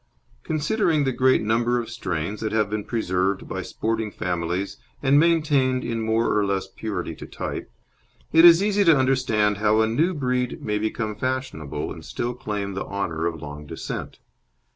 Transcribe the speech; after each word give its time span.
Considering 0.43 1.03
the 1.03 1.11
great 1.11 1.43
number 1.43 1.79
of 1.79 1.87
strains 1.87 2.39
that 2.41 2.51
have 2.51 2.71
been 2.71 2.83
preserved 2.83 3.47
by 3.47 3.61
sporting 3.61 4.09
families 4.09 4.77
and 5.03 5.19
maintained 5.19 5.85
in 5.85 6.01
more 6.01 6.35
or 6.35 6.43
less 6.43 6.67
purity 6.67 7.13
to 7.13 7.27
type, 7.27 7.69
it 8.33 8.43
is 8.43 8.63
easy 8.63 8.83
to 8.83 8.97
understand 8.97 9.57
how 9.57 9.79
a 9.79 9.85
"new" 9.85 10.15
breed 10.15 10.59
may 10.59 10.79
become 10.79 11.15
fashionable, 11.15 11.91
and 11.93 12.03
still 12.03 12.33
claim 12.33 12.73
the 12.73 12.83
honour 12.87 13.27
of 13.27 13.43
long 13.43 13.67
descent. 13.67 14.17